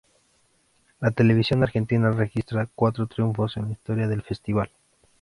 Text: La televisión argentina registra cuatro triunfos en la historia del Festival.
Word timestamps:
La 0.99 1.11
televisión 1.11 1.61
argentina 1.61 2.09
registra 2.09 2.67
cuatro 2.73 3.05
triunfos 3.05 3.55
en 3.57 3.65
la 3.65 3.73
historia 3.73 4.07
del 4.07 4.23
Festival. 4.23 4.71